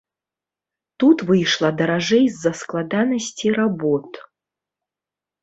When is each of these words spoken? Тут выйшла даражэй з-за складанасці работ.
Тут 1.03 1.17
выйшла 1.29 1.69
даражэй 1.81 2.25
з-за 2.39 2.51
складанасці 2.63 3.47
работ. 3.59 4.11